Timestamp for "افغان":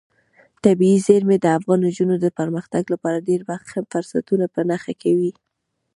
1.57-1.79